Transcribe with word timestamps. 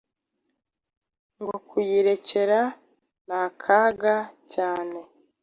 Ngo 1.41 1.57
Kuyirekura 1.67 2.59
n’akaga 3.27 4.15
cyane 4.53 4.99